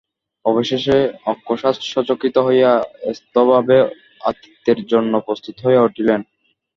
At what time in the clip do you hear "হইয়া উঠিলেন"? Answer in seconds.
5.65-6.19